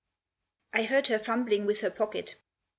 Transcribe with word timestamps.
I 0.73 0.81
HEARD 0.81 1.07
her 1.09 1.19
fumbling 1.19 1.67
with 1.67 1.81
her 1.81 1.91
pocket. 1.91 2.33